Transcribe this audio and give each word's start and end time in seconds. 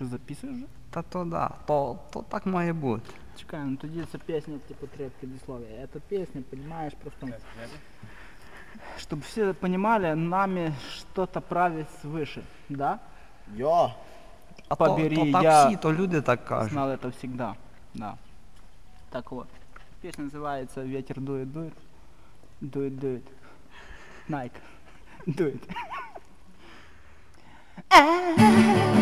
що 0.00 0.06
записуєш 0.06 0.56
вже? 0.56 0.66
Та 0.90 1.02
то 1.02 1.24
да, 1.24 1.50
то, 1.66 1.98
то 2.10 2.22
так 2.22 2.46
має 2.46 2.72
бути. 2.72 3.10
Чекай, 3.36 3.60
ну 3.64 3.76
тоді 3.76 4.04
це 4.12 4.18
пісня, 4.18 4.58
типу, 4.68 4.86
три 4.86 5.10
предисловия. 5.20 5.84
Это 5.84 6.00
песня, 6.08 6.42
понимаешь, 6.50 6.92
просто... 7.02 7.28
Чтобы 8.98 9.22
все 9.22 9.52
понимали, 9.52 10.14
нами 10.14 10.74
что-то 10.94 11.40
правит 11.40 11.86
свыше, 12.02 12.42
да? 12.68 12.98
Йо! 13.54 13.94
А 14.68 14.76
Побери, 14.76 15.16
то, 15.16 15.24
то 15.24 15.32
так 15.32 15.42
я 15.42 15.66
всі, 15.66 15.76
то 15.76 15.92
люди 15.92 16.20
так 16.20 16.44
кажуть. 16.44 16.72
Знал 16.72 16.90
это 16.90 17.10
всегда, 17.10 17.54
да. 17.94 18.14
Так 19.10 19.32
вот, 19.32 19.48
песня 20.02 20.24
называется 20.24 20.82
«Ветер 20.82 21.20
дует, 21.20 21.52
дует, 21.52 21.74
дует, 22.60 22.98
дует». 22.98 23.22
Найк, 24.28 24.52
дует. 25.26 25.62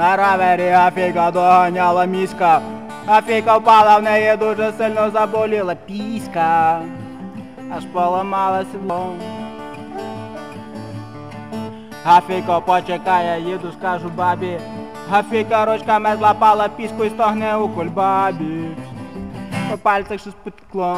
На 0.00 0.16
равері 0.16 0.68
Афіка 0.70 1.30
доганяла 1.30 2.04
міська. 2.04 2.60
Афіка 3.06 3.56
впала, 3.56 3.98
в 3.98 4.02
неї 4.02 4.36
дуже 4.36 4.72
сильно 4.72 5.10
заболіла 5.10 5.74
піська. 5.74 6.80
Аж 7.76 7.84
поламала 7.92 8.64
седло. 8.72 9.12
Афіка 12.04 12.60
почекає, 12.60 13.40
їду, 13.40 13.72
скажу 13.78 14.08
бабі. 14.16 14.60
Афіка 15.12 15.64
ручками 15.64 16.16
злапала 16.16 16.68
піську 16.68 17.04
і 17.04 17.10
стогне 17.10 17.56
у 17.56 17.68
кульбабі. 17.68 18.68
По 19.70 19.78
пальцях 19.78 20.20
щось 20.20 20.34
потекло. 20.44 20.96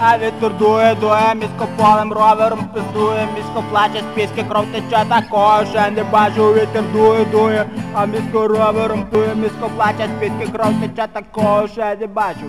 А 0.00 0.18
вітер 0.18 0.56
дує, 0.58 0.94
дує, 1.00 1.34
місько 1.34 1.68
полем 1.76 2.12
ровером 2.12 2.58
пиздує, 2.74 3.28
місько 3.36 3.64
плаче, 3.70 4.00
з 4.00 4.14
піски 4.14 4.44
кров 4.48 4.64
тече, 4.72 5.04
такого 5.08 5.64
ще 5.64 5.90
не 5.90 6.04
бачу, 6.04 6.54
вітер 6.54 6.84
дує, 6.92 7.24
дує, 7.24 7.66
а 7.94 8.06
місько 8.06 8.48
ровером 8.48 9.06
дує, 9.12 9.34
місько 9.34 9.70
плаче, 9.76 10.08
з 10.16 10.20
піски 10.20 10.52
кров 10.52 10.72
тече, 10.80 11.08
такого 11.12 11.68
ще 11.68 11.96
не 12.00 12.06
бачу. 12.06 12.46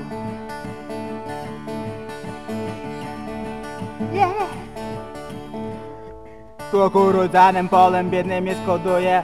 То 6.71 6.89
кукурудзяним 6.89 7.67
полем 7.67 8.07
бідний 8.09 8.41
місько 8.41 8.79
дує, 8.83 9.23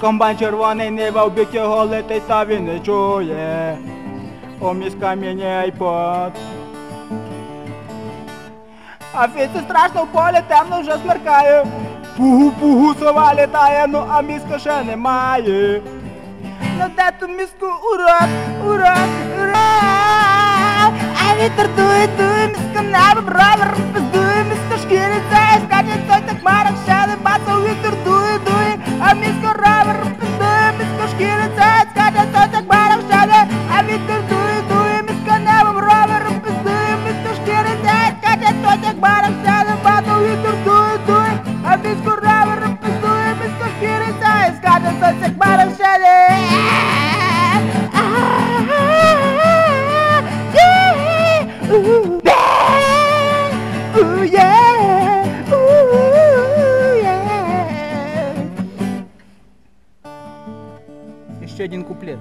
комбайн 0.00 0.38
червоний 0.38 0.90
нива 0.90 1.24
в 1.24 1.32
бік 1.32 1.48
його 1.52 1.84
летить, 1.84 2.26
та 2.26 2.44
він 2.44 2.64
не 2.64 2.80
чує. 2.80 3.78
О 4.60 4.74
міська 4.74 5.14
мені 5.14 5.44
айпод. 5.44 6.32
А 9.12 9.28
фіці 9.28 9.64
страшно 9.68 10.02
в 10.02 10.06
полі 10.06 10.40
темно 10.48 10.80
вже 10.80 10.96
смеркає. 11.04 11.66
Пугу-пугу 12.18 12.98
сова 12.98 13.34
літає, 13.34 13.86
ну 13.88 14.06
а 14.10 14.22
міска 14.22 14.58
ще 14.58 14.82
немає. 14.84 15.80
Ну 16.78 16.84
де 16.96 17.10
ту 17.20 17.28
міску 17.28 17.66
ура, 17.94 18.20
ура, 18.66 18.96
урок. 19.42 20.92
А 21.22 21.34
вітер 21.44 21.68
дує, 21.76 22.08
дує, 22.18 22.46
міска 22.48 22.82
небо 22.82 23.20
бровер, 23.26 23.74
Еще 61.60 61.66
один 61.66 61.84
куплет. 61.84 62.18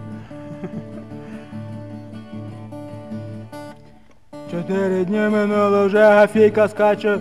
Чотири 4.51 5.05
дні 5.05 5.17
минуло 5.19 5.85
вже 5.85 6.03
Гафійка 6.03 6.67
скаче. 6.67 7.19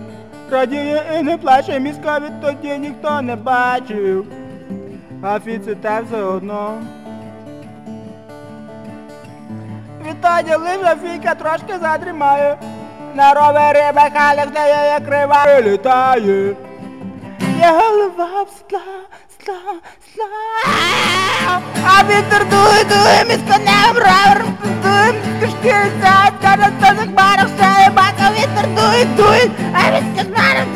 Радіє 0.51 1.03
і 1.19 1.23
не 1.23 1.37
плаче, 1.37 1.79
міська 1.79 2.19
відтоді 2.19 2.77
ніхто 2.77 3.21
не 3.21 3.35
бачив. 3.35 4.25
Гафіці 5.21 5.75
те 5.75 6.01
все 6.01 6.21
одно. 6.21 6.81
Відтоді 10.09 10.55
лиш 10.55 10.81
Гафійка 10.83 11.35
трошки 11.35 11.79
задрімає. 11.81 12.57
На 13.15 13.33
ровері 13.33 13.95
бекалях 13.95 14.47
де 14.53 14.89
є 14.93 14.99
крива 15.05 15.61
літає. 15.61 16.55
Є 17.59 17.71
голова 17.71 18.43
в 18.43 18.49
скла, 18.49 18.81
скла, 19.29 19.73
скла. 20.05 20.49
А 22.08 22.08
вітер 22.08 22.46
дує, 22.50 22.84
дує, 22.84 23.24
місько 23.28 23.58
не 23.64 23.92
ровер, 23.94 24.44
дує, 24.82 25.12
місько 25.12 25.56
шкіриться, 25.56 26.12
скаже, 26.40 26.68
це 26.80 26.86
за 26.98 27.02
хмарах, 27.12 27.48
ще 27.56 27.82
є 27.82 27.90
бака, 27.90 28.30
вітер 28.36 28.66
дує, 28.76 29.04
дує, 29.16 29.50
а 29.72 29.90
місько 29.90 30.30
хмарах, 30.30 30.66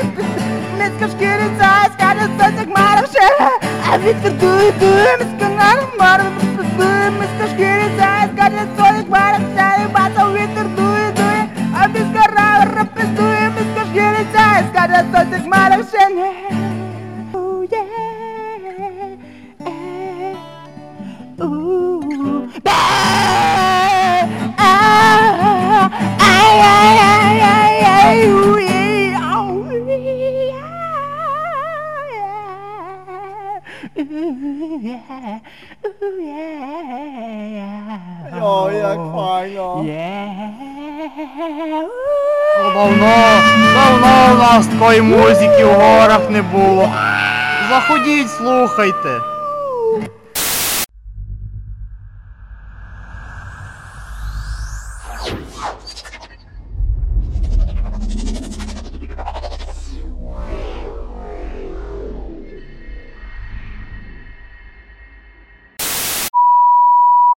місько 0.78 1.16
шкіриться, 1.16 1.70
скаже, 1.94 2.28
це 2.38 2.52
за 2.56 2.64
хмарах, 2.64 3.06
ще 3.10 3.22
є, 3.22 3.50
а 3.92 3.98
вітер 3.98 4.32
дує, 4.32 4.72
дує, 4.80 5.18
місько 5.18 5.48
не 5.58 5.70
хмарах, 5.92 6.26
дує, 6.78 7.10
місько 7.10 7.44
шкіриться, 7.54 8.08
скаже, 8.34 8.62
це 8.76 8.82
за 8.96 9.02
хмарах, 9.06 9.40
ще 9.54 9.82
є 9.82 9.88
бака, 9.94 10.32
вітер 10.32 10.66
дує, 10.76 11.12
дує, 11.16 11.44
а 11.80 11.86
місько 11.86 12.22
ровер, 12.36 12.86
пиздує, 12.94 13.52
місько 13.56 13.80
шкіриться, 13.90 14.44
скаже, 14.72 15.04
це 15.12 15.26
за 15.30 15.38
хмарах, 15.44 15.80
ще 15.92 16.08
Йо, 38.37 38.71
як 38.71 38.99
файно! 39.15 39.83
Yeah. 39.83 40.53
Давно, 42.73 43.15
давно 43.75 44.33
у 44.33 44.37
нас 44.37 44.67
такої 44.67 45.01
музики 45.01 45.65
в 45.65 45.73
горах 45.73 46.29
не 46.29 46.41
було. 46.41 46.89
Заходіть, 47.69 48.29
слухайте. 48.29 49.09